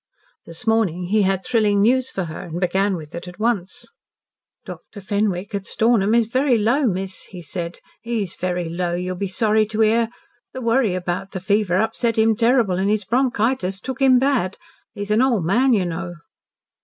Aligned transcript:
This 0.47 0.65
morning 0.65 1.03
he 1.09 1.21
had 1.21 1.45
thrilling 1.45 1.79
news 1.83 2.09
for 2.09 2.23
her 2.23 2.39
and 2.39 2.59
began 2.59 2.95
with 2.95 3.13
it 3.13 3.27
at 3.27 3.37
once. 3.37 3.87
"Dr. 4.65 4.99
Fenwick 4.99 5.53
at 5.53 5.67
Stornham 5.67 6.15
is 6.15 6.25
very 6.25 6.57
low, 6.57 6.87
miss," 6.87 7.25
he 7.25 7.43
said. 7.43 7.77
"He's 8.01 8.33
very 8.35 8.67
low, 8.67 8.95
you'll 8.95 9.15
be 9.15 9.27
sorry 9.27 9.67
to 9.67 9.81
hear. 9.81 10.09
The 10.53 10.61
worry 10.61 10.95
about 10.95 11.33
the 11.33 11.39
fever 11.39 11.79
upset 11.79 12.17
him 12.17 12.35
terrible 12.35 12.79
and 12.79 12.89
his 12.89 13.05
bronchitis 13.05 13.79
took 13.79 14.01
him 14.01 14.17
bad. 14.17 14.57
He's 14.95 15.11
an 15.11 15.21
old 15.21 15.45
man, 15.45 15.71
you 15.71 15.85
know." 15.85 16.15